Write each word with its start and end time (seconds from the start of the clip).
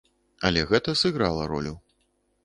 Але 0.47 0.61
гэта 0.71 0.95
сыграла 1.01 1.43
ролю. 1.51 1.75